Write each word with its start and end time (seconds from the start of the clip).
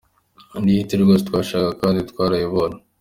Ni 0.63 0.71
hit 0.77 0.91
rwose 1.01 1.23
twashakaga 1.29 1.71
kandi 1.81 1.99
twarayibonye. 2.09 2.79